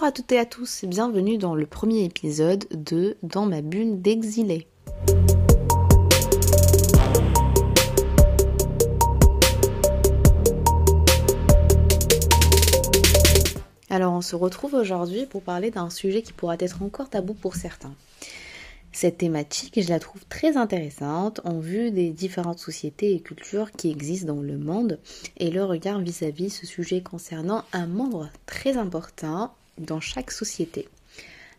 Bonjour 0.00 0.08
à 0.08 0.12
toutes 0.12 0.32
et 0.32 0.38
à 0.38 0.46
tous 0.46 0.82
et 0.82 0.86
bienvenue 0.86 1.36
dans 1.36 1.54
le 1.54 1.66
premier 1.66 2.04
épisode 2.04 2.64
de 2.70 3.18
Dans 3.22 3.44
ma 3.44 3.60
bulle 3.60 4.00
d'exilé. 4.00 4.66
Alors 13.90 14.14
on 14.14 14.22
se 14.22 14.34
retrouve 14.36 14.72
aujourd'hui 14.72 15.26
pour 15.26 15.42
parler 15.42 15.70
d'un 15.70 15.90
sujet 15.90 16.22
qui 16.22 16.32
pourra 16.32 16.54
être 16.58 16.82
encore 16.82 17.10
tabou 17.10 17.34
pour 17.34 17.54
certains. 17.54 17.92
Cette 18.92 19.18
thématique, 19.18 19.82
je 19.82 19.90
la 19.90 20.00
trouve 20.00 20.24
très 20.30 20.56
intéressante 20.56 21.42
en 21.44 21.58
vue 21.58 21.90
des 21.90 22.08
différentes 22.08 22.58
sociétés 22.58 23.14
et 23.14 23.20
cultures 23.20 23.70
qui 23.70 23.90
existent 23.90 24.32
dans 24.32 24.40
le 24.40 24.56
monde 24.56 24.98
et 25.36 25.50
le 25.50 25.62
regard 25.62 26.00
vis-à-vis 26.00 26.48
ce 26.48 26.64
sujet 26.64 27.02
concernant 27.02 27.64
un 27.74 27.86
membre 27.86 28.30
très 28.46 28.78
important 28.78 29.52
dans 29.80 30.00
chaque 30.00 30.30
société. 30.30 30.88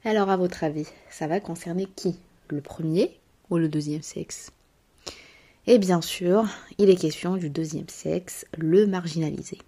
Alors 0.06 0.30
à 0.30 0.38
votre 0.38 0.64
avis, 0.64 0.88
ça 1.10 1.28
va 1.28 1.40
concerner 1.40 1.88
qui? 1.96 2.16
Le 2.50 2.62
premier 2.62 3.20
ou 3.50 3.58
le 3.58 3.68
deuxième 3.68 4.02
sexe? 4.02 4.52
Et 5.68 5.78
bien 5.78 6.02
sûr, 6.02 6.48
il 6.78 6.90
est 6.90 6.96
question 6.96 7.36
du 7.36 7.50
deuxième 7.50 7.90
sexe, 7.90 8.46
le 8.58 8.88
marginalisé. 8.88 9.60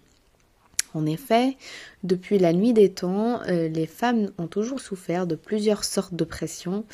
En 0.92 1.06
effet, 1.06 1.56
depuis 2.02 2.38
la 2.38 2.52
nuit 2.52 2.72
des 2.72 2.90
temps, 2.90 3.40
euh, 3.48 3.68
les 3.68 3.86
femmes 3.86 4.30
ont 4.38 4.46
toujours 4.46 4.80
souffert 4.80 5.26
de 5.26 5.34
plusieurs 5.34 5.84
sortes 5.84 6.14
de 6.14 6.24
pressions 6.24 6.84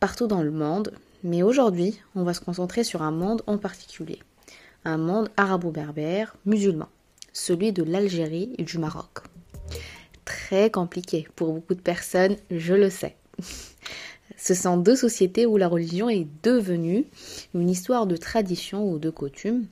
partout 0.00 0.26
dans 0.26 0.42
le 0.42 0.50
monde, 0.50 0.92
mais 1.22 1.42
aujourd'hui, 1.42 2.00
on 2.14 2.24
va 2.24 2.34
se 2.34 2.40
concentrer 2.40 2.82
sur 2.82 3.02
un 3.02 3.10
monde 3.10 3.42
en 3.46 3.58
particulier, 3.58 4.18
un 4.84 4.98
monde 4.98 5.30
arabo-berbère 5.36 6.36
musulman, 6.44 6.88
celui 7.32 7.72
de 7.72 7.82
l'Algérie 7.82 8.54
et 8.58 8.64
du 8.64 8.78
Maroc. 8.78 9.31
Compliqué 10.70 11.26
pour 11.34 11.54
beaucoup 11.54 11.74
de 11.74 11.80
personnes, 11.80 12.36
je 12.50 12.74
le 12.74 12.90
sais. 12.90 13.16
Ce 14.36 14.52
sont 14.52 14.76
deux 14.76 14.96
sociétés 14.96 15.46
où 15.46 15.56
la 15.56 15.66
religion 15.66 16.10
est 16.10 16.26
devenue 16.42 17.06
une 17.54 17.70
histoire 17.70 18.06
de 18.06 18.18
tradition 18.18 18.86
ou 18.86 18.98
de 18.98 19.08
coutume 19.08 19.64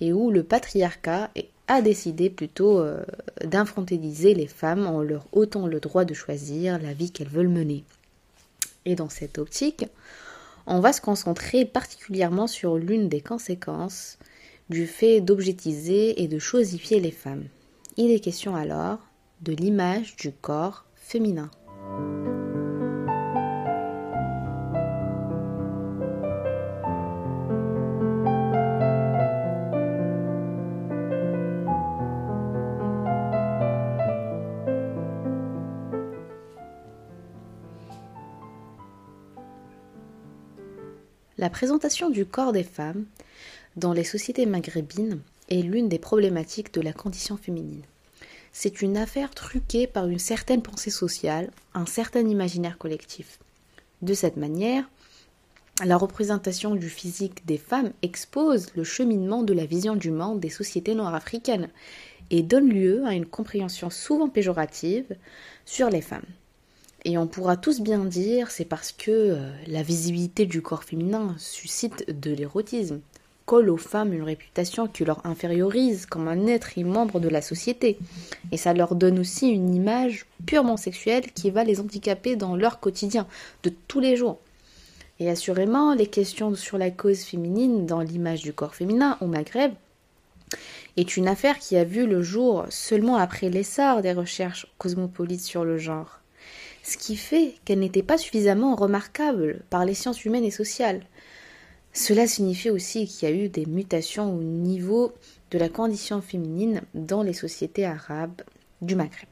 et 0.00 0.14
où 0.14 0.30
le 0.30 0.42
patriarcat 0.42 1.30
a 1.68 1.82
décidé 1.82 2.30
plutôt 2.30 2.78
euh, 2.78 3.04
les 3.42 4.46
femmes 4.46 4.86
en 4.86 5.02
leur 5.02 5.26
ôtant 5.32 5.66
le 5.66 5.80
droit 5.80 6.06
de 6.06 6.14
choisir 6.14 6.80
la 6.80 6.94
vie 6.94 7.10
qu'elles 7.10 7.28
veulent 7.28 7.48
mener. 7.48 7.84
Et 8.86 8.94
dans 8.94 9.10
cette 9.10 9.36
optique, 9.36 9.84
on 10.66 10.80
va 10.80 10.94
se 10.94 11.02
concentrer 11.02 11.66
particulièrement 11.66 12.46
sur 12.46 12.78
l'une 12.78 13.10
des 13.10 13.20
conséquences 13.20 14.18
du 14.70 14.86
fait 14.86 15.20
d'objectiviser 15.20 16.22
et 16.22 16.28
de 16.28 16.38
chosifier 16.38 17.00
les 17.00 17.10
femmes. 17.10 17.44
Il 17.98 18.10
est 18.10 18.20
question 18.20 18.56
alors 18.56 18.98
de 19.42 19.52
l'image 19.52 20.14
du 20.16 20.30
corps 20.32 20.84
féminin. 20.94 21.50
La 41.36 41.50
présentation 41.50 42.10
du 42.10 42.24
corps 42.24 42.52
des 42.52 42.62
femmes 42.62 43.06
dans 43.74 43.92
les 43.92 44.04
sociétés 44.04 44.46
maghrébines 44.46 45.18
est 45.50 45.62
l'une 45.62 45.88
des 45.88 45.98
problématiques 45.98 46.72
de 46.72 46.80
la 46.80 46.92
condition 46.92 47.36
féminine. 47.36 47.82
C'est 48.52 48.82
une 48.82 48.98
affaire 48.98 49.30
truquée 49.30 49.86
par 49.86 50.06
une 50.06 50.18
certaine 50.18 50.62
pensée 50.62 50.90
sociale, 50.90 51.50
un 51.74 51.86
certain 51.86 52.20
imaginaire 52.20 52.78
collectif. 52.78 53.38
De 54.02 54.14
cette 54.14 54.36
manière, 54.36 54.88
la 55.84 55.96
représentation 55.96 56.74
du 56.74 56.90
physique 56.90 57.46
des 57.46 57.56
femmes 57.56 57.92
expose 58.02 58.68
le 58.76 58.84
cheminement 58.84 59.42
de 59.42 59.54
la 59.54 59.64
vision 59.64 59.96
du 59.96 60.10
monde 60.10 60.38
des 60.38 60.50
sociétés 60.50 60.94
nord-africaines 60.94 61.70
et 62.30 62.42
donne 62.42 62.68
lieu 62.68 63.04
à 63.06 63.14
une 63.14 63.26
compréhension 63.26 63.88
souvent 63.88 64.28
péjorative 64.28 65.16
sur 65.64 65.88
les 65.88 66.02
femmes. 66.02 66.26
Et 67.04 67.18
on 67.18 67.26
pourra 67.26 67.56
tous 67.56 67.80
bien 67.80 68.04
dire, 68.04 68.50
c'est 68.50 68.64
parce 68.64 68.92
que 68.92 69.10
euh, 69.10 69.50
la 69.66 69.82
visibilité 69.82 70.46
du 70.46 70.62
corps 70.62 70.84
féminin 70.84 71.34
suscite 71.38 72.04
de 72.20 72.32
l'érotisme, 72.32 73.00
colle 73.52 73.68
aux 73.68 73.76
femmes 73.76 74.14
une 74.14 74.22
réputation 74.22 74.86
qui 74.86 75.04
leur 75.04 75.26
infériorise 75.26 76.06
comme 76.06 76.26
un 76.26 76.46
être 76.46 76.78
et 76.78 76.84
membre 76.84 77.20
de 77.20 77.28
la 77.28 77.42
société. 77.42 77.98
Et 78.50 78.56
ça 78.56 78.72
leur 78.72 78.94
donne 78.94 79.18
aussi 79.18 79.50
une 79.50 79.74
image 79.74 80.24
purement 80.46 80.78
sexuelle 80.78 81.30
qui 81.34 81.50
va 81.50 81.62
les 81.62 81.78
handicaper 81.78 82.34
dans 82.34 82.56
leur 82.56 82.80
quotidien 82.80 83.26
de 83.62 83.70
tous 83.88 84.00
les 84.00 84.16
jours. 84.16 84.38
Et 85.20 85.28
assurément, 85.28 85.92
les 85.92 86.06
questions 86.06 86.54
sur 86.54 86.78
la 86.78 86.90
cause 86.90 87.24
féminine 87.24 87.84
dans 87.84 88.00
l'image 88.00 88.40
du 88.40 88.54
corps 88.54 88.74
féminin 88.74 89.18
au 89.20 89.26
Maghreb 89.26 89.72
est 90.96 91.18
une 91.18 91.28
affaire 91.28 91.58
qui 91.58 91.76
a 91.76 91.84
vu 91.84 92.06
le 92.06 92.22
jour 92.22 92.64
seulement 92.70 93.16
après 93.18 93.50
l'essor 93.50 94.00
des 94.00 94.14
recherches 94.14 94.66
cosmopolites 94.78 95.42
sur 95.42 95.62
le 95.62 95.76
genre 95.76 96.22
ce 96.82 96.96
qui 96.96 97.16
fait 97.16 97.54
qu'elle 97.64 97.78
n'était 97.78 98.02
pas 98.02 98.18
suffisamment 98.18 98.74
remarquable 98.74 99.60
par 99.70 99.84
les 99.84 99.94
sciences 99.94 100.24
humaines 100.24 100.44
et 100.44 100.50
sociales. 100.50 101.02
Cela 101.92 102.26
signifie 102.26 102.70
aussi 102.70 103.06
qu'il 103.06 103.28
y 103.28 103.32
a 103.32 103.34
eu 103.34 103.48
des 103.48 103.66
mutations 103.66 104.34
au 104.34 104.42
niveau 104.42 105.12
de 105.50 105.58
la 105.58 105.68
condition 105.68 106.22
féminine 106.22 106.82
dans 106.94 107.22
les 107.22 107.34
sociétés 107.34 107.84
arabes 107.84 108.42
du 108.80 108.96
Maghreb, 108.96 109.28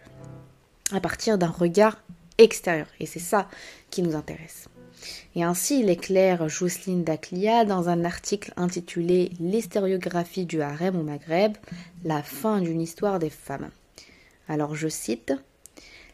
à 0.92 1.00
partir 1.00 1.38
d'un 1.38 1.48
regard 1.48 2.02
extérieur, 2.38 2.86
et 3.00 3.06
c'est 3.06 3.18
ça 3.18 3.48
qui 3.90 4.02
nous 4.02 4.14
intéresse. 4.14 4.68
Et 5.34 5.42
ainsi 5.42 5.82
l'éclaire 5.82 6.48
Jocelyne 6.48 7.04
Daclia 7.04 7.64
dans 7.64 7.88
un 7.88 8.04
article 8.04 8.52
intitulé 8.56 9.30
L'hystériographie 9.40 10.44
du 10.44 10.60
harem 10.60 10.98
au 10.98 11.02
Maghreb, 11.02 11.56
la 12.04 12.22
fin 12.22 12.60
d'une 12.60 12.82
histoire 12.82 13.18
des 13.18 13.30
femmes. 13.30 13.70
Alors 14.48 14.74
je 14.74 14.88
cite 14.88 15.32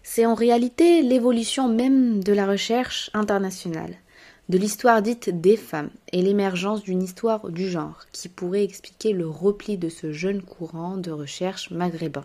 c'est 0.08 0.24
en 0.24 0.34
réalité 0.34 1.02
l'évolution 1.02 1.68
même 1.68 2.22
de 2.22 2.32
la 2.32 2.46
recherche 2.46 3.10
internationale, 3.12 3.96
de 4.48 4.58
l'histoire 4.58 5.02
dite 5.02 5.28
des 5.28 5.56
femmes 5.56 5.90
et 6.12 6.22
l'émergence 6.22 6.82
d'une 6.82 7.02
histoire 7.02 7.48
du 7.50 7.68
genre 7.68 8.04
qui 8.12 8.28
pourrait 8.28 8.62
expliquer 8.62 9.12
le 9.12 9.28
repli 9.28 9.76
de 9.76 9.88
ce 9.88 10.12
jeune 10.12 10.42
courant 10.42 10.96
de 10.96 11.10
recherche 11.10 11.70
maghrébin 11.70 12.24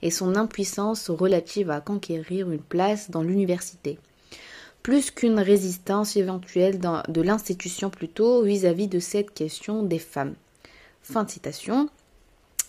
et 0.00 0.10
son 0.10 0.36
impuissance 0.36 1.10
relative 1.10 1.70
à 1.70 1.80
conquérir 1.80 2.50
une 2.50 2.60
place 2.60 3.10
dans 3.10 3.22
l'université, 3.22 3.98
plus 4.82 5.10
qu'une 5.10 5.40
résistance 5.40 6.16
éventuelle 6.16 6.78
de 6.78 7.20
l'institution 7.20 7.90
plutôt 7.90 8.42
vis-à-vis 8.42 8.86
-vis 8.86 8.90
de 8.90 9.00
cette 9.00 9.34
question 9.34 9.82
des 9.82 9.98
femmes. 9.98 10.34
Fin 11.02 11.24
de 11.24 11.30
citation. 11.30 11.88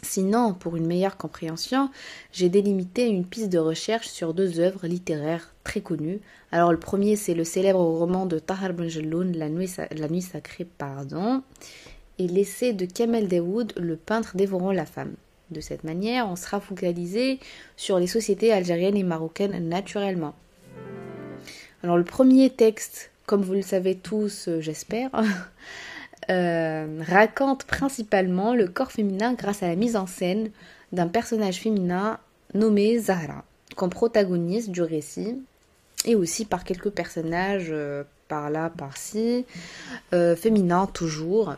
Sinon, 0.03 0.53
pour 0.53 0.75
une 0.75 0.85
meilleure 0.85 1.17
compréhension, 1.17 1.89
j'ai 2.31 2.49
délimité 2.49 3.07
une 3.07 3.25
piste 3.25 3.49
de 3.49 3.57
recherche 3.57 4.07
sur 4.07 4.33
deux 4.33 4.59
œuvres 4.59 4.85
littéraires 4.85 5.53
très 5.63 5.81
connues. 5.81 6.19
Alors 6.51 6.71
le 6.71 6.79
premier, 6.79 7.15
c'est 7.15 7.33
le 7.33 7.43
célèbre 7.43 7.79
roman 7.81 8.25
de 8.25 8.37
Tahar 8.37 8.73
Benjeloun, 8.73 9.35
la 9.35 9.49
nuit, 9.49 10.21
sacrée, 10.21 10.65
pardon, 10.65 11.41
et 12.19 12.27
l'essai 12.27 12.73
de 12.73 12.85
Kamel 12.85 13.27
Daoud, 13.27 13.73
Le 13.77 13.95
peintre 13.95 14.37
dévorant 14.37 14.71
la 14.71 14.85
femme. 14.85 15.15
De 15.49 15.61
cette 15.61 15.83
manière, 15.83 16.27
on 16.29 16.35
sera 16.35 16.59
focalisé 16.59 17.39
sur 17.75 17.99
les 17.99 18.07
sociétés 18.07 18.51
algériennes 18.51 18.97
et 18.97 19.03
marocaines 19.03 19.67
naturellement. 19.67 20.35
Alors 21.83 21.97
le 21.97 22.03
premier 22.03 22.49
texte, 22.49 23.11
comme 23.25 23.41
vous 23.41 23.53
le 23.53 23.61
savez 23.61 23.95
tous, 23.95 24.47
euh, 24.47 24.61
j'espère, 24.61 25.09
Euh, 26.29 27.01
raconte 27.07 27.63
principalement 27.63 28.53
le 28.53 28.67
corps 28.67 28.91
féminin 28.91 29.33
grâce 29.33 29.63
à 29.63 29.69
la 29.69 29.77
mise 29.77 29.95
en 29.95 30.07
scène 30.07 30.51
d'un 30.91 31.07
personnage 31.07 31.61
féminin 31.61 32.19
nommé 32.53 32.99
Zahra, 32.99 33.45
comme 33.77 33.89
protagoniste 33.89 34.69
du 34.69 34.81
récit, 34.81 35.41
et 36.03 36.15
aussi 36.15 36.43
par 36.43 36.65
quelques 36.65 36.89
personnages 36.89 37.69
euh, 37.69 38.03
par 38.27 38.49
là, 38.49 38.69
par-ci, 38.69 39.45
euh, 40.13 40.35
féminins 40.35 40.87
toujours, 40.87 41.55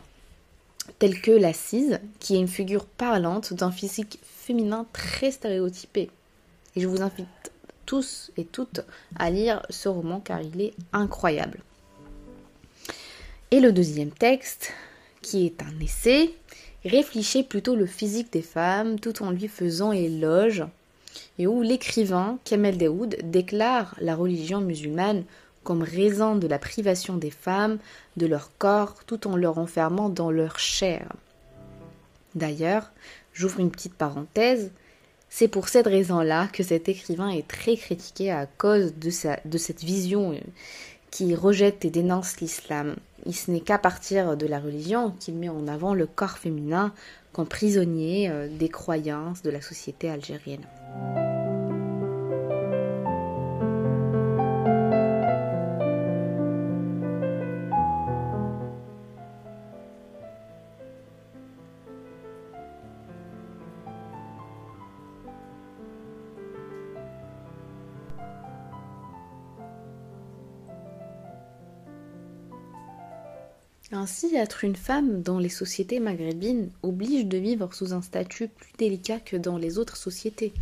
tels 0.99 1.19
que 1.19 1.31
la 1.31 1.53
Cise, 1.53 1.99
qui 2.19 2.35
est 2.35 2.39
une 2.39 2.47
figure 2.47 2.85
parlante 2.85 3.53
d'un 3.53 3.71
physique 3.71 4.19
féminin 4.23 4.85
très 4.93 5.31
stéréotypé. 5.31 6.11
Et 6.75 6.81
je 6.81 6.87
vous 6.87 7.01
invite 7.01 7.51
tous 7.87 8.31
et 8.37 8.45
toutes 8.45 8.81
à 9.17 9.31
lire 9.31 9.65
ce 9.71 9.89
roman 9.89 10.19
car 10.19 10.41
il 10.41 10.61
est 10.61 10.73
incroyable. 10.93 11.59
Et 13.51 13.59
le 13.59 13.71
deuxième 13.71 14.11
texte, 14.11 14.73
qui 15.23 15.47
est 15.47 15.63
un 15.63 15.83
essai, 15.83 16.35
réfléchit 16.85 17.41
plutôt 17.41 17.75
le 17.75 17.87
physique 17.87 18.31
des 18.31 18.43
femmes 18.43 18.99
tout 18.99 19.23
en 19.23 19.31
lui 19.31 19.47
faisant 19.47 19.91
éloge, 19.91 20.63
et 21.39 21.47
où 21.47 21.63
l'écrivain 21.63 22.37
Kamel 22.45 22.77
Daoud 22.77 23.17
déclare 23.23 23.95
la 24.01 24.15
religion 24.15 24.61
musulmane 24.61 25.23
comme 25.63 25.81
raison 25.81 26.35
de 26.35 26.45
la 26.45 26.59
privation 26.59 27.17
des 27.17 27.31
femmes 27.31 27.79
de 28.17 28.27
leur 28.27 28.51
corps 28.59 29.03
tout 29.07 29.27
en 29.27 29.35
leur 29.35 29.57
enfermant 29.57 30.09
dans 30.09 30.29
leur 30.29 30.59
chair. 30.59 31.11
D'ailleurs, 32.35 32.91
j'ouvre 33.33 33.59
une 33.59 33.71
petite 33.71 33.95
parenthèse, 33.95 34.71
C'est 35.31 35.47
pour 35.47 35.69
cette 35.69 35.85
raison-là 35.85 36.47
que 36.51 36.63
cet 36.63 36.89
écrivain 36.89 37.29
est 37.29 37.47
très 37.47 37.77
critiqué 37.77 38.31
à 38.31 38.47
cause 38.47 38.93
de, 38.95 39.09
cette 39.09 39.83
vision 39.83 40.33
euh, 40.33 40.39
qui 41.11 41.35
rejette 41.35 41.85
et 41.85 41.89
dénonce 41.89 42.39
l'islam. 42.39 42.95
Il 43.25 43.35
ce 43.35 43.51
n'est 43.51 43.59
qu'à 43.59 43.77
partir 43.77 44.37
de 44.37 44.45
la 44.45 44.59
religion 44.59 45.11
qu'il 45.19 45.35
met 45.35 45.49
en 45.49 45.67
avant 45.67 45.93
le 45.93 46.07
corps 46.07 46.37
féminin 46.37 46.93
comme 47.33 47.47
prisonnier 47.47 48.29
euh, 48.29 48.47
des 48.49 48.69
croyances 48.69 49.41
de 49.41 49.49
la 49.49 49.61
société 49.61 50.09
algérienne. 50.09 50.65
Ainsi, 73.91 74.35
être 74.35 74.63
une 74.63 74.75
femme 74.75 75.23
dans 75.23 75.39
les 75.39 75.49
sociétés 75.49 75.99
maghrébines 75.99 76.69
oblige 76.83 77.25
de 77.25 77.37
vivre 77.37 77.73
sous 77.73 77.93
un 77.93 78.03
statut 78.03 78.47
plus 78.47 78.71
délicat 78.77 79.19
que 79.19 79.35
dans 79.35 79.57
les 79.57 79.79
autres 79.79 79.97
sociétés, 79.97 80.53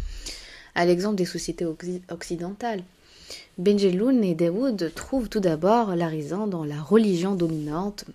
à 0.75 0.85
l'exemple 0.85 1.17
des 1.17 1.25
sociétés 1.25 1.65
occidentales. 2.09 2.83
Benjeloun 3.57 4.23
et 4.23 4.33
Daoud 4.33 4.93
trouvent 4.95 5.27
tout 5.27 5.41
d'abord 5.41 5.93
la 5.95 6.07
raison 6.07 6.47
dans 6.47 6.63
la 6.63 6.81
religion 6.81 7.35
dominante, 7.35 8.05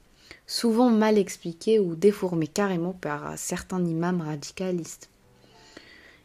souvent 0.46 0.88
mal 0.88 1.18
expliquée 1.18 1.78
ou 1.78 1.94
déformée 1.94 2.46
carrément 2.46 2.94
par 2.94 3.36
certains 3.36 3.84
imams 3.84 4.22
radicalistes. 4.22 5.10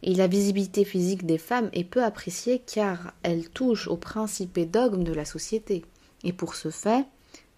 Et 0.01 0.15
la 0.15 0.27
visibilité 0.27 0.85
physique 0.85 1.25
des 1.25 1.39
femmes 1.39 1.69
est 1.73 1.83
peu 1.83 2.03
appréciée 2.03 2.61
car 2.65 3.13
elle 3.23 3.49
touche 3.49 3.87
aux 3.87 3.97
principes 3.97 4.57
et 4.57 4.65
dogmes 4.65 5.03
de 5.03 5.13
la 5.13 5.25
société. 5.25 5.83
Et 6.23 6.31
pour 6.31 6.55
ce 6.55 6.69
fait, 6.69 7.05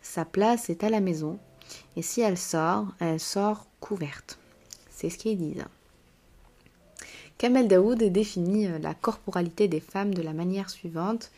sa 0.01 0.25
place 0.25 0.69
est 0.69 0.83
à 0.83 0.89
la 0.89 1.01
maison, 1.01 1.39
et 1.95 2.01
si 2.01 2.21
elle 2.21 2.37
sort, 2.37 2.87
elle 2.99 3.19
sort 3.19 3.67
couverte. 3.79 4.39
C'est 4.89 5.09
ce 5.09 5.17
qu'ils 5.17 5.37
disent. 5.37 5.65
Kamel 7.37 7.67
Daoud 7.67 8.03
définit 8.03 8.67
euh, 8.67 8.79
la 8.79 8.93
corporalité 8.93 9.67
des 9.67 9.79
femmes 9.79 10.13
de 10.13 10.21
la 10.21 10.33
manière 10.33 10.69
suivante. 10.69 11.31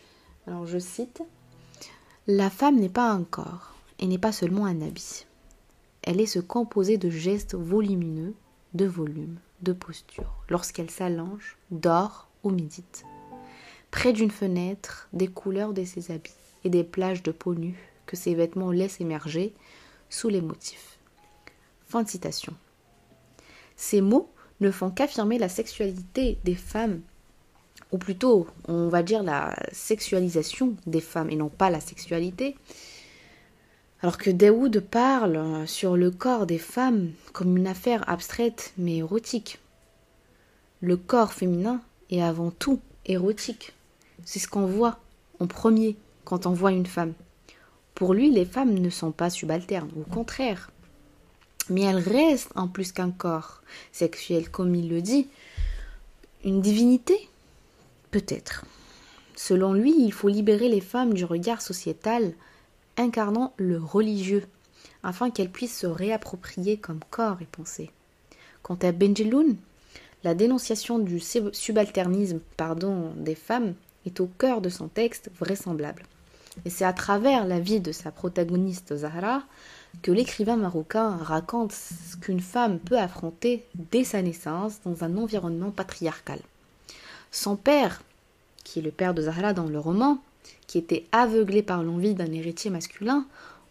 Alors 0.47 0.65
je 0.65 0.79
cite 0.79 1.21
La 2.25 2.49
femme 2.49 2.79
n'est 2.79 2.89
pas 2.89 3.11
un 3.11 3.23
corps 3.23 3.75
et 3.99 4.07
n'est 4.07 4.17
pas 4.17 4.31
seulement 4.31 4.65
un 4.65 4.81
habit. 4.81 5.27
Elle 6.01 6.19
est 6.19 6.25
se 6.25 6.39
composer 6.39 6.97
de 6.97 7.11
gestes 7.11 7.53
volumineux, 7.53 8.33
de 8.73 8.85
volume, 8.85 9.37
de 9.61 9.73
posture, 9.73 10.33
lorsqu'elle 10.49 10.89
s'allonge, 10.89 11.57
dort 11.69 12.27
ou 12.43 12.49
médite. 12.49 13.03
Près 13.91 14.13
d'une 14.13 14.31
fenêtre, 14.31 15.07
des 15.13 15.27
couleurs 15.27 15.73
de 15.73 15.83
ses 15.83 16.11
habits 16.11 16.31
et 16.63 16.69
des 16.69 16.83
plages 16.83 17.21
de 17.21 17.31
peau 17.31 17.53
nue 17.53 17.90
que 18.11 18.17
ses 18.17 18.35
vêtements 18.35 18.71
laissent 18.71 18.99
émerger 18.99 19.53
sous 20.09 20.27
les 20.27 20.41
motifs. 20.41 20.97
Fin 21.87 22.03
de 22.03 22.09
citation. 22.09 22.53
Ces 23.77 24.01
mots 24.01 24.29
ne 24.59 24.69
font 24.69 24.91
qu'affirmer 24.91 25.39
la 25.39 25.47
sexualité 25.47 26.37
des 26.43 26.55
femmes, 26.55 26.99
ou 27.93 27.97
plutôt, 27.97 28.47
on 28.67 28.89
va 28.89 29.01
dire 29.01 29.23
la 29.23 29.55
sexualisation 29.71 30.75
des 30.85 30.99
femmes 30.99 31.29
et 31.29 31.37
non 31.37 31.47
pas 31.47 31.69
la 31.69 31.79
sexualité. 31.79 32.57
Alors 34.01 34.17
que 34.17 34.29
Daoud 34.29 34.81
parle 34.81 35.65
sur 35.65 35.95
le 35.95 36.11
corps 36.11 36.45
des 36.45 36.57
femmes 36.57 37.11
comme 37.31 37.55
une 37.55 37.67
affaire 37.67 38.07
abstraite 38.09 38.73
mais 38.77 38.97
érotique. 38.97 39.59
Le 40.81 40.97
corps 40.97 41.31
féminin 41.31 41.81
est 42.09 42.21
avant 42.21 42.51
tout 42.51 42.81
érotique. 43.05 43.73
C'est 44.25 44.39
ce 44.39 44.49
qu'on 44.49 44.65
voit 44.65 44.99
en 45.39 45.47
premier 45.47 45.95
quand 46.25 46.45
on 46.45 46.51
voit 46.53 46.71
une 46.71 46.85
femme. 46.85 47.13
Pour 47.95 48.13
lui, 48.13 48.31
les 48.31 48.45
femmes 48.45 48.73
ne 48.73 48.89
sont 48.89 49.11
pas 49.11 49.29
subalternes, 49.29 49.91
au 49.99 50.03
contraire. 50.03 50.71
Mais 51.69 51.81
elles 51.81 51.97
restent 51.97 52.51
en 52.55 52.67
plus 52.67 52.91
qu'un 52.91 53.11
corps 53.11 53.61
sexuel, 53.91 54.49
comme 54.49 54.75
il 54.75 54.89
le 54.89 55.01
dit. 55.01 55.27
Une 56.43 56.61
divinité 56.61 57.29
Peut-être. 58.09 58.65
Selon 59.35 59.73
lui, 59.73 59.93
il 59.97 60.11
faut 60.11 60.27
libérer 60.27 60.67
les 60.67 60.81
femmes 60.81 61.13
du 61.13 61.23
regard 61.23 61.61
sociétal 61.61 62.33
incarnant 62.97 63.53
le 63.57 63.77
religieux, 63.77 64.45
afin 65.03 65.29
qu'elles 65.29 65.49
puissent 65.49 65.79
se 65.79 65.87
réapproprier 65.87 66.77
comme 66.77 66.99
corps 67.09 67.41
et 67.41 67.45
pensée. 67.45 67.89
Quant 68.63 68.77
à 68.81 68.91
Benjeloun, 68.91 69.55
la 70.23 70.35
dénonciation 70.35 70.99
du 70.99 71.19
subalternisme 71.19 72.39
pardon, 72.57 73.13
des 73.15 73.35
femmes 73.35 73.73
est 74.05 74.19
au 74.19 74.27
cœur 74.27 74.61
de 74.61 74.69
son 74.69 74.87
texte 74.87 75.31
vraisemblable. 75.39 76.03
Et 76.65 76.69
c'est 76.69 76.85
à 76.85 76.93
travers 76.93 77.45
la 77.45 77.59
vie 77.59 77.79
de 77.79 77.91
sa 77.91 78.11
protagoniste 78.11 78.95
Zahra 78.95 79.43
que 80.01 80.11
l'écrivain 80.11 80.57
marocain 80.57 81.17
raconte 81.17 81.71
ce 81.71 82.17
qu'une 82.17 82.39
femme 82.39 82.79
peut 82.79 82.97
affronter 82.97 83.65
dès 83.75 84.03
sa 84.03 84.21
naissance 84.21 84.81
dans 84.83 85.03
un 85.03 85.17
environnement 85.17 85.71
patriarcal. 85.71 86.39
Son 87.31 87.55
père, 87.55 88.01
qui 88.63 88.79
est 88.79 88.83
le 88.83 88.91
père 88.91 89.13
de 89.13 89.23
Zahra 89.23 89.53
dans 89.53 89.67
le 89.67 89.79
roman, 89.79 90.17
qui 90.67 90.77
était 90.77 91.05
aveuglé 91.11 91.61
par 91.61 91.83
l'envie 91.83 92.13
d'un 92.13 92.31
héritier 92.31 92.69
masculin, 92.69 93.25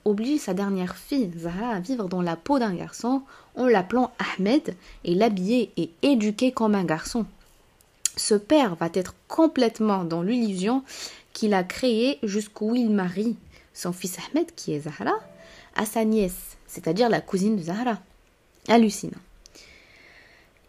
oblige 0.04 0.40
sa 0.40 0.54
dernière 0.54 0.96
fille, 0.96 1.30
Zahra, 1.38 1.70
à 1.70 1.80
vivre 1.80 2.08
dans 2.08 2.22
la 2.22 2.36
peau 2.36 2.58
d'un 2.58 2.74
garçon 2.74 3.22
en 3.56 3.66
l'appelant 3.66 4.12
Ahmed 4.18 4.74
et 5.04 5.14
l'habiller 5.14 5.70
et 5.76 5.90
éduquer 6.02 6.52
comme 6.52 6.74
un 6.74 6.84
garçon. 6.84 7.26
Ce 8.16 8.34
père 8.34 8.74
va 8.76 8.88
être 8.94 9.14
complètement 9.28 10.04
dans 10.04 10.22
l'illusion 10.22 10.82
qu'il 11.32 11.54
a 11.54 11.64
créé 11.64 12.18
jusqu'où 12.22 12.74
il 12.74 12.90
marie 12.90 13.36
son 13.72 13.92
fils 13.92 14.18
Ahmed, 14.18 14.54
qui 14.54 14.74
est 14.74 14.80
Zahra, 14.80 15.14
à 15.74 15.86
sa 15.86 16.04
nièce, 16.04 16.56
c'est-à-dire 16.66 17.08
la 17.08 17.20
cousine 17.20 17.56
de 17.56 17.62
Zahra. 17.62 17.98
Hallucinant. 18.68 19.18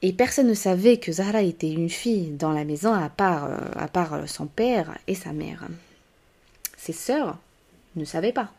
Et 0.02 0.14
personne 0.14 0.48
ne 0.48 0.54
savait 0.54 0.98
que 0.98 1.12
Zahra 1.12 1.42
était 1.42 1.72
une 1.72 1.90
fille 1.90 2.32
dans 2.32 2.52
la 2.52 2.64
maison 2.64 2.94
à 2.94 3.10
part, 3.10 3.46
euh, 3.46 3.58
à 3.76 3.88
part 3.88 4.28
son 4.28 4.48
père 4.48 4.98
et 5.08 5.16
sa 5.16 5.34
mère. 5.34 5.68
Ses 6.78 6.94
sœurs 6.94 7.38
ne 7.96 8.06
savaient 8.06 8.32
pas. 8.32 8.52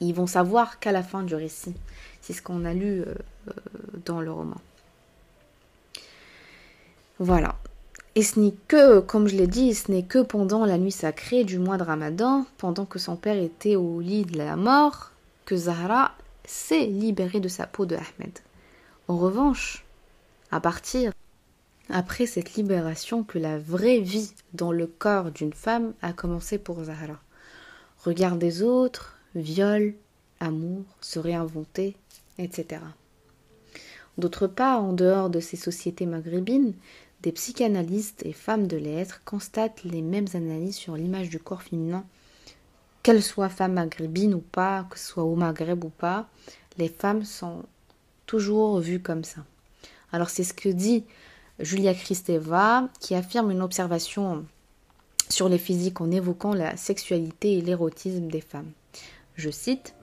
Ils 0.00 0.14
vont 0.14 0.26
savoir 0.26 0.80
qu'à 0.80 0.90
la 0.90 1.04
fin 1.04 1.22
du 1.22 1.34
récit. 1.36 1.74
C'est 2.20 2.32
ce 2.32 2.42
qu'on 2.42 2.64
a 2.64 2.74
lu 2.74 3.02
euh, 3.02 3.14
euh, 3.48 3.52
dans 4.04 4.20
le 4.20 4.32
roman. 4.32 4.60
Voilà. 7.20 7.56
Et 8.14 8.22
ce 8.22 8.38
n'est 8.38 8.54
que, 8.68 9.00
comme 9.00 9.26
je 9.26 9.36
l'ai 9.36 9.46
dit, 9.46 9.74
ce 9.74 9.90
n'est 9.90 10.02
que 10.02 10.18
pendant 10.18 10.66
la 10.66 10.76
nuit 10.76 10.92
sacrée 10.92 11.44
du 11.44 11.58
mois 11.58 11.78
de 11.78 11.82
Ramadan, 11.82 12.44
pendant 12.58 12.84
que 12.84 12.98
son 12.98 13.16
père 13.16 13.42
était 13.42 13.76
au 13.76 14.00
lit 14.00 14.24
de 14.24 14.36
la 14.36 14.56
mort, 14.56 15.12
que 15.46 15.56
Zahra 15.56 16.12
s'est 16.44 16.86
libérée 16.86 17.40
de 17.40 17.48
sa 17.48 17.66
peau 17.66 17.86
de 17.86 17.96
Ahmed. 17.96 18.38
En 19.08 19.16
revanche, 19.16 19.84
à 20.50 20.60
partir 20.60 21.12
après 21.88 22.26
cette 22.26 22.54
libération 22.54 23.24
que 23.24 23.38
la 23.38 23.58
vraie 23.58 24.00
vie 24.00 24.32
dans 24.52 24.72
le 24.72 24.86
corps 24.86 25.30
d'une 25.30 25.52
femme 25.52 25.94
a 26.02 26.12
commencé 26.12 26.58
pour 26.58 26.84
Zahra. 26.84 27.18
Regard 28.04 28.36
des 28.36 28.62
autres, 28.62 29.16
viol, 29.34 29.94
amour, 30.40 30.84
se 31.00 31.18
réinventer, 31.18 31.96
etc. 32.38 32.82
D'autre 34.18 34.46
part, 34.46 34.82
en 34.82 34.92
dehors 34.92 35.30
de 35.30 35.40
ces 35.40 35.56
sociétés 35.56 36.06
maghrébines, 36.06 36.74
des 37.22 37.32
psychanalystes 37.32 38.26
et 38.26 38.32
femmes 38.32 38.66
de 38.66 38.76
lettres 38.76 39.22
constatent 39.24 39.84
les 39.84 40.02
mêmes 40.02 40.26
analyses 40.34 40.76
sur 40.76 40.96
l'image 40.96 41.30
du 41.30 41.38
corps 41.38 41.62
féminin. 41.62 42.04
Qu'elles 43.02 43.22
soient 43.22 43.48
femmes 43.48 43.74
maghrébines 43.74 44.34
ou 44.34 44.40
pas, 44.40 44.86
que 44.90 44.98
ce 44.98 45.06
soit 45.06 45.24
au 45.24 45.34
Maghreb 45.34 45.84
ou 45.84 45.88
pas, 45.88 46.28
les 46.78 46.88
femmes 46.88 47.24
sont 47.24 47.64
toujours 48.26 48.78
vues 48.80 49.00
comme 49.00 49.24
ça. 49.24 49.40
Alors 50.12 50.30
c'est 50.30 50.44
ce 50.44 50.54
que 50.54 50.68
dit 50.68 51.04
Julia 51.58 51.94
Kristeva, 51.94 52.88
qui 53.00 53.14
affirme 53.14 53.50
une 53.50 53.62
observation 53.62 54.44
sur 55.28 55.48
les 55.48 55.58
physiques 55.58 56.00
en 56.00 56.10
évoquant 56.10 56.54
la 56.54 56.76
sexualité 56.76 57.58
et 57.58 57.60
l'érotisme 57.60 58.28
des 58.28 58.40
femmes. 58.40 58.70
Je 59.36 59.50
cite 59.50 59.94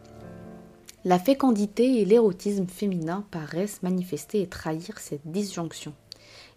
La 1.06 1.20
fécondité 1.20 2.02
et 2.02 2.06
l'érotisme 2.06 2.68
féminin 2.68 3.26
paraissent 3.30 3.84
manifester 3.84 4.42
et 4.42 4.48
trahir 4.48 5.00
cette 5.00 5.30
disjonction 5.30 5.94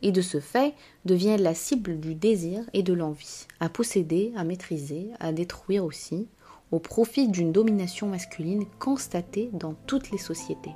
et 0.02 0.12
de 0.12 0.20
ce 0.20 0.40
fait 0.40 0.74
devient 1.04 1.36
la 1.38 1.54
cible 1.54 1.98
du 1.98 2.14
désir 2.14 2.64
et 2.72 2.82
de 2.82 2.92
l'envie, 2.92 3.46
à 3.60 3.68
posséder, 3.68 4.32
à 4.36 4.44
maîtriser, 4.44 5.08
à 5.20 5.32
détruire 5.32 5.84
aussi, 5.84 6.28
au 6.70 6.78
profit 6.78 7.28
d'une 7.28 7.52
domination 7.52 8.08
masculine 8.08 8.64
constatée 8.78 9.50
dans 9.52 9.74
toutes 9.86 10.10
les 10.10 10.18
sociétés. 10.18 10.72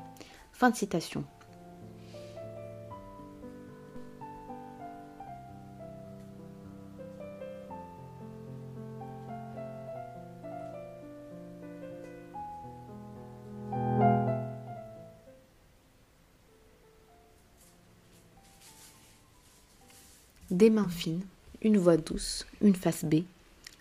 Fin 0.52 0.70
de 0.70 0.76
citation. 0.76 1.24
Des 20.66 20.70
mains 20.70 20.88
fines, 20.88 21.22
une 21.62 21.78
voix 21.78 21.96
douce, 21.96 22.44
une 22.60 22.74
face 22.74 23.04
B, 23.04 23.22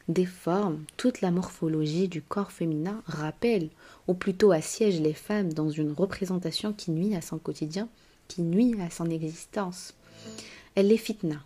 des 0.08 0.27
formes, 0.27 0.84
toute 0.98 1.22
la 1.22 1.32
morphologie 1.32 2.08
du 2.08 2.22
corps 2.22 2.51
féminin 2.51 3.01
rappelle, 3.08 3.70
ou 4.08 4.13
plutôt 4.13 4.51
assiège 4.51 5.01
les 5.01 5.15
femmes 5.15 5.51
dans 5.51 5.72
une 5.72 5.94
représentation 5.94 6.74
qui 6.74 6.92
nuit 6.92 7.15
à 7.15 7.22
son 7.22 7.39
quotidien, 7.39 7.89
qui 8.27 8.44
nuit 8.44 8.80
à 8.80 8.92
son 8.92 9.10
existence. 9.10 9.96
Elle 10.75 10.89
les 10.89 10.98
fitna. 11.00 11.38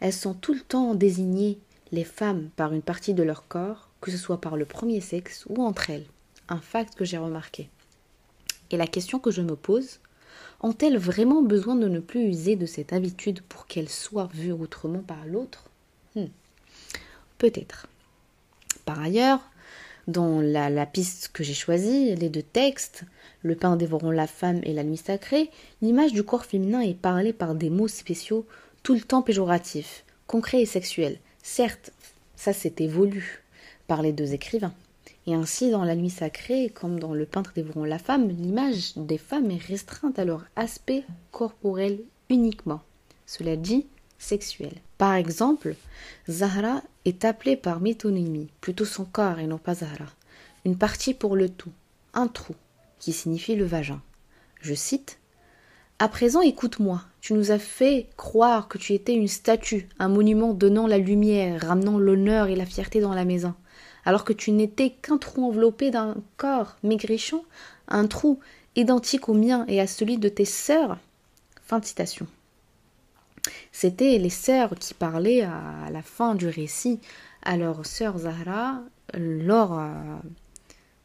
Elles 0.00 0.14
sont 0.14 0.32
tout 0.32 0.54
le 0.54 0.60
temps 0.60 0.94
désignées, 0.94 1.58
les 1.90 2.04
femmes, 2.04 2.48
par 2.56 2.72
une 2.72 2.80
partie 2.80 3.12
de 3.12 3.22
leur 3.22 3.46
corps, 3.48 3.90
que 4.00 4.10
ce 4.10 4.16
soit 4.16 4.40
par 4.40 4.56
le 4.56 4.64
premier 4.64 5.02
sexe 5.02 5.44
ou 5.50 5.62
entre 5.62 5.90
elles. 5.90 6.06
Un 6.48 6.62
fact 6.62 6.94
que 6.94 7.04
j'ai 7.04 7.18
remarqué. 7.18 7.68
Et 8.70 8.78
la 8.78 8.86
question 8.86 9.18
que 9.18 9.30
je 9.30 9.42
me 9.42 9.54
pose, 9.54 9.98
ont-elles 10.62 10.98
vraiment 10.98 11.42
besoin 11.42 11.74
de 11.74 11.88
ne 11.88 12.00
plus 12.00 12.22
user 12.22 12.56
de 12.56 12.66
cette 12.66 12.92
habitude 12.92 13.42
pour 13.42 13.66
qu'elles 13.66 13.88
soient 13.88 14.30
vues 14.32 14.52
autrement 14.52 15.00
par 15.00 15.26
l'autre? 15.26 15.64
Hmm. 16.14 16.26
Peut-être. 17.38 17.88
Par 18.84 19.00
ailleurs, 19.00 19.40
dans 20.08 20.40
la, 20.40 20.86
piste 20.86 21.30
que 21.32 21.44
j'ai 21.44 21.54
choisie, 21.54 22.14
les 22.14 22.28
deux 22.28 22.42
textes, 22.42 23.04
Le 23.44 23.56
pain 23.56 23.74
dévorant 23.74 24.12
la 24.12 24.28
femme 24.28 24.60
et 24.62 24.72
la 24.72 24.84
nuit 24.84 24.96
sacrée, 24.96 25.50
l'image 25.80 26.12
du 26.12 26.22
corps 26.22 26.44
féminin 26.44 26.80
est 26.80 26.94
parlée 26.94 27.32
par 27.32 27.56
des 27.56 27.70
mots 27.70 27.88
spéciaux 27.88 28.46
tout 28.84 28.94
le 28.94 29.00
temps 29.00 29.22
péjoratifs, 29.22 30.04
concrets 30.28 30.62
et 30.62 30.66
sexuels. 30.66 31.18
Certes, 31.42 31.92
ça 32.36 32.52
s'est 32.52 32.74
évolué 32.78 33.22
par 33.88 34.02
les 34.02 34.12
deux 34.12 34.32
écrivains. 34.32 34.74
Et 35.26 35.34
ainsi, 35.34 35.70
dans 35.70 35.84
la 35.84 35.94
nuit 35.94 36.10
sacrée, 36.10 36.68
comme 36.68 36.98
dans 36.98 37.14
le 37.14 37.26
peintre 37.26 37.52
dévorant 37.54 37.84
la 37.84 37.98
femme, 37.98 38.28
l'image 38.28 38.94
des 38.96 39.18
femmes 39.18 39.50
est 39.50 39.62
restreinte 39.62 40.18
à 40.18 40.24
leur 40.24 40.44
aspect 40.56 41.04
corporel 41.30 42.00
uniquement. 42.28 42.80
Cela 43.26 43.56
dit, 43.56 43.86
sexuel. 44.18 44.72
Par 44.98 45.14
exemple, 45.14 45.74
Zahra 46.28 46.82
est 47.04 47.24
appelée 47.24 47.56
par 47.56 47.80
métonymie, 47.80 48.50
plutôt 48.60 48.84
son 48.84 49.04
corps 49.04 49.38
et 49.38 49.46
non 49.46 49.58
pas 49.58 49.76
Zahra, 49.76 50.06
une 50.64 50.76
partie 50.76 51.14
pour 51.14 51.36
le 51.36 51.48
tout, 51.48 51.72
un 52.14 52.26
trou, 52.26 52.54
qui 52.98 53.12
signifie 53.12 53.56
le 53.56 53.64
vagin. 53.64 54.00
Je 54.60 54.74
cite 54.74 55.18
À 55.98 56.08
présent, 56.08 56.40
écoute-moi, 56.40 57.02
tu 57.20 57.34
nous 57.34 57.52
as 57.52 57.58
fait 57.58 58.08
croire 58.16 58.66
que 58.68 58.78
tu 58.78 58.92
étais 58.92 59.14
une 59.14 59.28
statue, 59.28 59.88
un 59.98 60.08
monument 60.08 60.52
donnant 60.52 60.86
la 60.88 60.98
lumière, 60.98 61.62
ramenant 61.66 61.98
l'honneur 61.98 62.48
et 62.48 62.56
la 62.56 62.66
fierté 62.66 63.00
dans 63.00 63.14
la 63.14 63.24
maison 63.24 63.54
alors 64.04 64.24
que 64.24 64.32
tu 64.32 64.50
n'étais 64.50 64.90
qu'un 64.90 65.18
trou 65.18 65.44
enveloppé 65.44 65.90
d'un 65.90 66.16
corps 66.36 66.76
maigrichon, 66.82 67.44
un 67.88 68.06
trou 68.06 68.40
identique 68.76 69.28
au 69.28 69.34
mien 69.34 69.64
et 69.68 69.80
à 69.80 69.86
celui 69.86 70.18
de 70.18 70.28
tes 70.28 70.44
sœurs. 70.44 70.98
Fin 71.64 71.78
de 71.78 71.84
citation. 71.84 72.26
C'étaient 73.72 74.18
les 74.18 74.30
sœurs 74.30 74.74
qui 74.78 74.94
parlaient 74.94 75.42
à 75.42 75.90
la 75.90 76.02
fin 76.02 76.34
du 76.34 76.48
récit 76.48 77.00
à 77.42 77.56
leur 77.56 77.84
sœur 77.86 78.18
Zahra 78.18 78.80
lors 79.14 79.78
euh, 79.78 79.88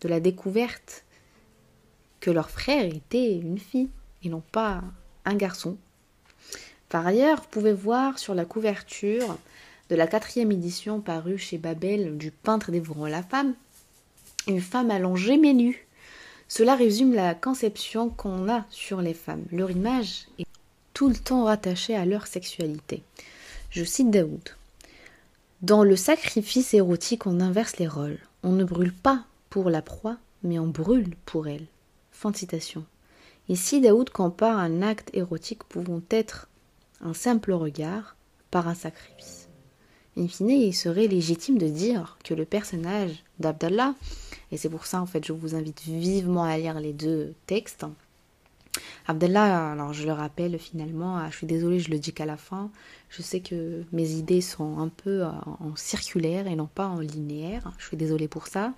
de 0.02 0.08
la 0.08 0.20
découverte 0.20 1.04
que 2.20 2.32
leur 2.32 2.50
frère 2.50 2.86
était 2.86 3.36
une 3.36 3.58
fille 3.58 3.90
et 4.24 4.30
non 4.30 4.44
pas 4.52 4.84
un 5.26 5.36
garçon. 5.36 5.78
Par 6.90 7.06
ailleurs, 7.06 7.42
vous 7.42 7.50
pouvez 7.50 7.74
voir 7.74 8.18
sur 8.20 8.34
la 8.34 8.46
couverture 8.46 9.38
de 9.90 9.96
la 9.96 10.08
quatrième 10.08 10.52
édition 10.52 11.00
parue 11.00 11.38
chez 11.38 11.58
Babel 11.58 12.18
du 12.18 12.32
peintre 12.32 12.72
dévorant 12.72 13.08
la 13.08 13.24
femme, 13.24 13.54
une 14.48 14.62
femme 14.62 14.92
allongée 14.92 15.38
mais 15.38 15.54
nue. 15.54 15.88
Cela 16.48 16.76
résume 16.76 17.14
la 17.14 17.36
conception 17.36 18.10
qu'on 18.10 18.50
a 18.50 18.66
sur 18.70 19.02
les 19.02 19.14
femmes. 19.14 19.46
Leur 19.52 19.72
image 19.72 20.28
est 20.40 20.46
tout 20.94 21.10
le 21.10 21.16
temps 21.16 21.44
rattachée 21.44 21.96
à 21.96 22.06
leur 22.06 22.26
sexualité. 22.28 23.04
Je 23.70 23.84
cite 23.84 24.10
Daoud. 24.10 24.50
Dans 25.62 25.84
le 25.84 25.96
sacrifice 25.96 26.74
érotique, 26.74 27.28
on 27.28 27.40
inverse 27.40 27.78
les 27.78 27.88
rôles. 27.88 28.20
On 28.44 28.54
ne 28.54 28.64
brûle 28.64 28.94
pas 28.94 29.26
pour 29.50 29.70
la 29.70 29.82
proie, 29.82 30.18
mais 30.44 30.60
on 30.60 30.68
brûle 30.68 31.16
pour 31.26 31.48
elle. 31.48 31.66
Fin 32.12 32.32
de 32.32 32.38
citation. 32.38 32.86
Ici, 33.50 33.80
Daoud 33.80 34.10
compare 34.10 34.58
un 34.58 34.82
acte 34.82 35.10
érotique 35.14 35.64
pouvant 35.64 36.02
être 36.10 36.48
un 37.02 37.14
simple 37.14 37.52
regard 37.52 38.16
par 38.50 38.68
un 38.68 38.76
sacrifice? 38.76 39.37
In 40.18 40.28
fine, 40.28 40.50
il 40.50 40.74
serait 40.74 41.06
légitime 41.06 41.60
de 41.60 41.68
dire 41.68 42.18
que 42.24 42.34
le 42.34 42.44
personnage 42.44 43.24
d'Abdallah, 43.40 43.94
et 44.52 44.58
c'est 44.58 44.70
pour 44.70 44.88
ça 44.88 45.00
en 45.00 45.06
fait 45.06 45.24
je 45.24 45.32
vous 45.32 45.54
invite 45.54 45.84
vivement 45.84 46.44
à 46.44 46.58
lire 46.58 46.80
les 46.80 46.92
deux 46.92 47.36
textes. 47.46 47.86
Abdallah, 49.06 49.74
alors 49.74 49.94
je 49.94 50.08
le 50.08 50.14
rappelle 50.14 50.58
finalement, 50.58 51.18
ah, 51.18 51.28
je 51.30 51.38
suis 51.38 51.46
désolée, 51.46 51.80
je 51.80 51.92
le 51.92 52.00
dis 52.00 52.14
qu'à 52.14 52.26
la 52.26 52.36
fin, 52.36 52.72
je 53.10 53.22
sais 53.22 53.42
que 53.42 53.84
mes 53.92 54.12
idées 54.14 54.42
sont 54.42 54.80
un 54.80 54.88
peu 54.88 55.24
en 55.24 55.76
circulaire 55.76 56.48
et 56.48 56.56
non 56.56 56.68
pas 56.68 56.88
en 56.88 57.00
linéaire, 57.00 57.72
je 57.78 57.86
suis 57.86 57.98
désolée 57.98 58.28
pour 58.28 58.48
ça. 58.48 58.74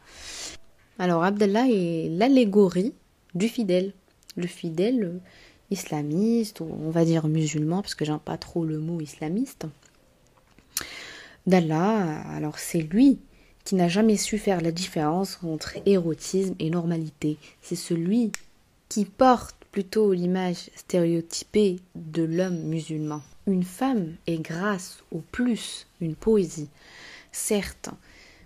Alors 0.98 1.24
Abdallah 1.24 1.68
est 1.70 2.10
l'allégorie 2.10 2.94
du 3.34 3.48
fidèle, 3.48 3.94
le 4.36 4.48
fidèle 4.48 5.22
islamiste, 5.72 6.60
on 6.60 6.90
va 6.90 7.06
dire 7.06 7.28
musulman, 7.28 7.82
parce 7.82 7.96
que 7.96 8.04
j'aime 8.04 8.20
pas 8.20 8.38
trop 8.38 8.66
le 8.66 8.78
mot 8.80 9.00
islamiste 9.00 9.68
d'Allah, 11.50 12.22
alors 12.30 12.60
c'est 12.60 12.82
lui 12.82 13.20
qui 13.66 13.76
n'a 13.76 13.88
jamais 13.88 14.18
su 14.18 14.38
faire 14.38 14.62
la 14.62 14.72
différence 14.72 15.40
entre 15.44 15.78
érotisme 15.86 16.56
et 16.60 16.70
normalité. 16.70 17.38
C'est 17.62 17.76
celui 17.76 18.32
qui 18.88 19.06
porte 19.06 19.56
plutôt 19.72 20.14
l'image 20.14 20.70
stéréotypée 20.76 21.80
de 21.96 22.24
l'homme 22.24 22.62
musulman. 22.64 23.22
Une 23.48 23.64
femme 23.64 24.16
est 24.28 24.40
grâce 24.40 25.04
au 25.12 25.20
plus 25.20 25.88
une 26.02 26.16
poésie. 26.16 26.70
Certes, 27.32 27.90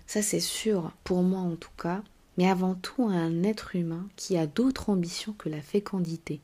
ça 0.06 0.22
c'est 0.22 0.40
sûr, 0.40 0.90
pour 1.04 1.22
moi 1.22 1.40
en 1.40 1.56
tout 1.56 1.70
cas, 1.80 2.02
mais 2.36 2.50
avant 2.50 2.74
tout 2.74 3.04
un 3.04 3.42
être 3.44 3.76
humain 3.76 4.06
qui 4.16 4.36
a 4.36 4.46
d'autres 4.46 4.90
ambitions 4.90 5.34
que 5.38 5.48
la 5.48 5.60
fécondité. 5.60 6.40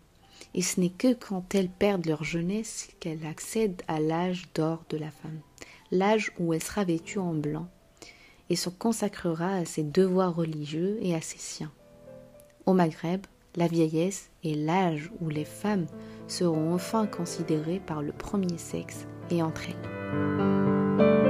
Et 0.55 0.63
ce 0.63 0.81
n'est 0.81 0.91
que 0.91 1.13
quand 1.13 1.55
elles 1.55 1.69
perdent 1.69 2.07
leur 2.07 2.25
jeunesse 2.25 2.89
qu'elles 3.01 3.27
accèdent 3.27 3.83
à 3.89 4.01
l'âge 4.01 4.49
d'or 4.55 4.85
de 4.89 4.97
la 4.97 5.11
femme 5.11 5.41
l'âge 5.91 6.33
où 6.39 6.53
elle 6.55 6.63
sera 6.63 6.85
vêtue 6.85 7.19
en 7.19 7.35
blanc, 7.35 7.69
et 8.49 8.57
se 8.57 8.69
consacrera 8.69 9.55
à 9.55 9.65
ses 9.65 9.85
devoirs 9.85 10.35
religieux 10.35 10.99
et 11.01 11.15
à 11.15 11.21
ses 11.21 11.39
siens. 11.39 11.73
Au 12.67 12.73
Maghreb, 12.73 13.27
la 13.57 13.67
vieillesse 13.67 14.31
est 14.45 14.55
l'âge 14.55 15.11
où 15.21 15.29
les 15.29 15.45
femmes 15.45 15.87
seront 16.29 16.73
enfin 16.75 17.07
considérées 17.07 17.81
par 17.85 18.03
le 18.03 18.13
premier 18.13 18.59
sexe 18.59 19.07
et 19.31 19.43
entre 19.43 19.63
elles. 19.69 21.30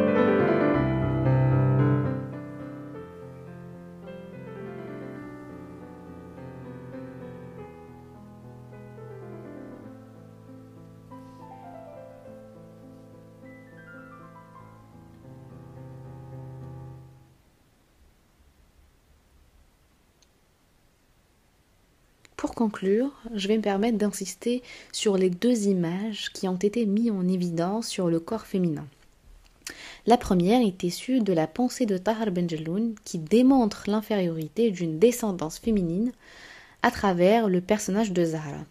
Conclure, 22.60 23.10
je 23.34 23.48
vais 23.48 23.56
me 23.56 23.62
permettre 23.62 23.96
d'insister 23.96 24.62
sur 24.92 25.16
les 25.16 25.30
deux 25.30 25.68
images 25.68 26.28
qui 26.34 26.46
ont 26.46 26.58
été 26.58 26.84
mises 26.84 27.10
en 27.10 27.26
évidence 27.26 27.88
sur 27.88 28.08
le 28.08 28.20
corps 28.20 28.44
féminin. 28.44 28.84
La 30.04 30.18
première 30.18 30.60
est 30.60 30.82
issue 30.82 31.20
de 31.20 31.32
la 31.32 31.46
pensée 31.46 31.86
de 31.86 31.96
Tahar 31.96 32.30
Benjeloun 32.30 32.94
qui 33.02 33.18
démontre 33.18 33.84
l'infériorité 33.86 34.70
d'une 34.70 34.98
descendance 34.98 35.58
féminine 35.58 36.12
à 36.82 36.90
travers 36.90 37.48
le 37.48 37.62
personnage 37.62 38.12
de 38.12 38.26
Zahra. 38.26 38.66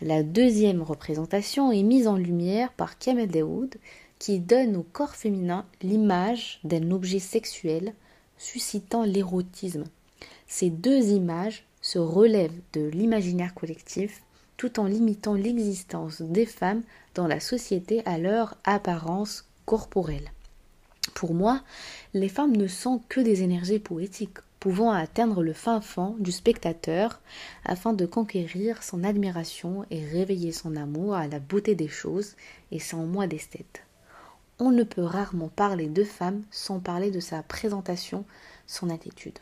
La 0.00 0.22
deuxième 0.22 0.80
représentation 0.80 1.70
est 1.70 1.82
mise 1.82 2.08
en 2.08 2.16
lumière 2.16 2.72
par 2.72 2.98
Kamel 2.98 3.28
Daoud 3.28 3.74
qui 4.18 4.38
donne 4.38 4.76
au 4.76 4.82
corps 4.82 5.14
féminin 5.14 5.66
l'image 5.82 6.58
d'un 6.64 6.90
objet 6.90 7.18
sexuel 7.18 7.92
suscitant 8.38 9.04
l'érotisme. 9.04 9.84
Ces 10.46 10.70
deux 10.70 11.10
images 11.10 11.66
se 11.86 12.00
relève 12.00 12.50
de 12.72 12.80
l'imaginaire 12.80 13.54
collectif 13.54 14.20
tout 14.56 14.80
en 14.80 14.86
limitant 14.86 15.34
l'existence 15.34 16.20
des 16.20 16.44
femmes 16.44 16.82
dans 17.14 17.28
la 17.28 17.38
société 17.38 18.02
à 18.06 18.18
leur 18.18 18.56
apparence 18.64 19.44
corporelle. 19.66 20.32
Pour 21.14 21.32
moi, 21.32 21.62
les 22.12 22.28
femmes 22.28 22.56
ne 22.56 22.66
sont 22.66 23.00
que 23.08 23.20
des 23.20 23.44
énergies 23.44 23.78
poétiques, 23.78 24.38
pouvant 24.58 24.90
atteindre 24.90 25.44
le 25.44 25.52
fin 25.52 25.80
fond 25.80 26.16
du 26.18 26.32
spectateur 26.32 27.20
afin 27.64 27.92
de 27.92 28.04
conquérir 28.04 28.82
son 28.82 29.04
admiration 29.04 29.86
et 29.92 30.04
réveiller 30.04 30.50
son 30.50 30.74
amour 30.74 31.14
à 31.14 31.28
la 31.28 31.38
beauté 31.38 31.76
des 31.76 31.86
choses 31.86 32.34
et 32.72 32.80
sans 32.80 33.04
moi 33.04 33.28
d'esthète. 33.28 33.84
On 34.58 34.72
ne 34.72 34.82
peut 34.82 35.04
rarement 35.04 35.50
parler 35.54 35.86
de 35.86 36.02
femme 36.02 36.42
sans 36.50 36.80
parler 36.80 37.12
de 37.12 37.20
sa 37.20 37.44
présentation, 37.44 38.24
son 38.66 38.90
attitude. 38.90 39.38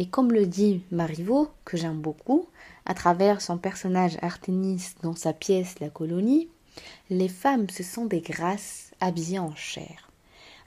Et 0.00 0.06
comme 0.06 0.32
le 0.32 0.46
dit 0.46 0.80
Marivaux, 0.90 1.50
que 1.66 1.76
j'aime 1.76 2.00
beaucoup, 2.00 2.48
à 2.86 2.94
travers 2.94 3.42
son 3.42 3.58
personnage 3.58 4.16
Artémis 4.22 4.82
dans 5.02 5.14
sa 5.14 5.34
pièce 5.34 5.78
La 5.78 5.90
colonie, 5.90 6.48
les 7.10 7.28
femmes 7.28 7.68
ce 7.68 7.82
sont 7.82 8.06
des 8.06 8.22
grâces 8.22 8.92
habillés 9.00 9.40
en 9.40 9.54
chair. 9.54 10.10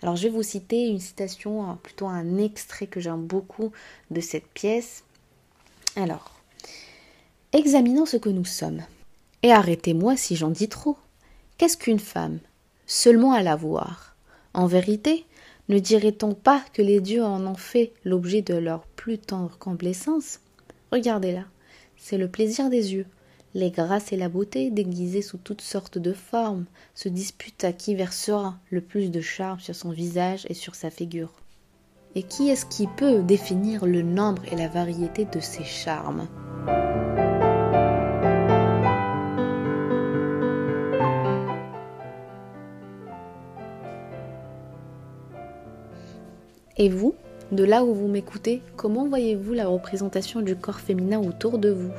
Alors 0.04 0.18
je 0.18 0.28
vais 0.28 0.30
vous 0.36 0.44
citer 0.44 0.86
une 0.86 1.00
citation, 1.00 1.80
plutôt 1.82 2.06
un 2.06 2.38
extrait 2.38 2.86
que 2.86 3.00
j'aime 3.00 3.25
beaucoup 3.25 3.72
de 4.12 4.22
cette 4.22 4.46
pièce. 4.50 5.04
Alors, 5.96 6.40
examinons 7.54 8.06
ce 8.06 8.18
que 8.18 8.30
nous 8.30 8.46
sommes. 8.46 8.84
Et 9.42 9.52
arrêtez-moi 9.52 10.16
si 10.16 10.36
j'en 10.36 10.52
dis 10.52 10.70
trop. 10.70 10.96
Qu'est-ce 11.58 11.78
qu'une 11.78 11.98
femme? 11.98 12.38
Seulement 12.86 13.34
à 13.34 13.42
la 13.42 13.56
voir. 13.56 14.16
En 14.54 14.68
vérité, 14.68 15.25
ne 15.70 15.79
dirait-on 15.79 16.34
pas 16.34 16.62
que 16.74 16.82
les 16.82 17.00
dieux 17.00 17.24
en 17.24 17.46
ont 17.46 17.55
fait 17.55 17.93
l'objet 18.03 18.41
de 18.41 18.55
leur 18.55 18.86
plus 18.86 19.17
tendre 19.17 19.58
complaisance? 19.58 20.39
Regardez-la, 20.91 21.46
c'est 21.96 22.17
le 22.17 22.27
plaisir 22.27 22.70
des 22.70 22.93
yeux. 22.93 23.05
Les 23.55 23.72
grâces 23.72 24.12
et 24.12 24.17
la 24.17 24.29
beauté, 24.29 24.72
déguisées 24.72 25.22
sous 25.22 25.38
toutes 25.38 25.62
sortes 25.62 25.98
de 25.98 26.12
formes, 26.12 26.65
se 26.96 27.08
disputent 27.08 27.63
à 27.63 27.72
qui 27.72 27.96
versera 27.96 28.58
le 28.72 28.82
plus 28.82 29.12
de 29.12 29.22
charme 29.22 29.60
sur 29.60 29.75
son 29.75 29.91
visage 29.91 30.46
et 30.50 30.53
sur 30.53 30.75
sa 30.75 30.89
figure. 30.89 31.34
Et 32.15 32.24
qui 32.24 32.50
est-ce 32.50 32.65
qui 32.65 32.88
peut 32.98 33.24
définir 33.24 33.86
le 33.86 34.01
nombre 34.01 34.43
et 34.51 34.55
la 34.55 34.67
variété 34.67 35.25
de 35.25 35.39
ces 35.39 35.63
charmes? 35.63 36.27
Et 46.84 46.90
vous, 46.90 47.16
de 47.54 47.63
là 47.63 47.86
où 47.86 47.94
vous 47.94 48.10
m'écoutez, 48.10 48.62
comment 48.75 49.08
voyez-vous 49.08 49.54
la 49.54 49.68
représentation 49.68 50.42
du 50.42 50.58
corps 50.58 50.82
féminin 50.82 51.22
autour 51.25 51.58
de 51.58 51.70
vous? 51.70 51.94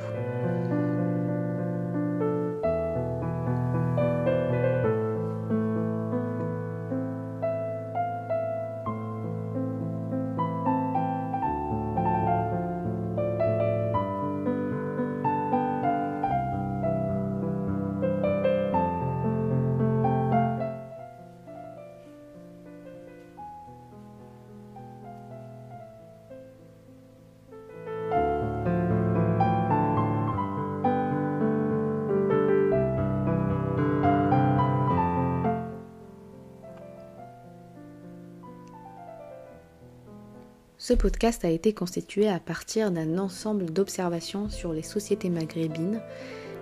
Ce 40.87 40.93
podcast 40.93 41.43
a 41.45 41.49
été 41.49 41.73
constitué 41.73 42.29
à 42.29 42.39
partir 42.39 42.91
d'un 42.91 43.17
ensemble 43.17 43.71
d'observations 43.73 44.49
sur 44.49 44.71
les 44.71 44.83
sociétés 44.83 45.31
maghrébines 45.31 45.99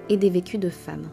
et 0.07 0.15
des 0.15 0.29
vécus 0.29 0.61
de 0.61 0.69
femmes. 0.69 1.09